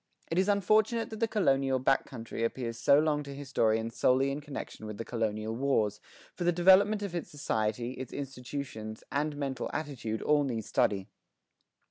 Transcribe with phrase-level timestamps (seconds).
[0.31, 4.41] It is unfortunate that the colonial back country appealed so long to historians solely in
[4.41, 5.99] connection with the colonial wars,
[6.33, 11.07] for the development of its society, its institutions and mental attitude all need study.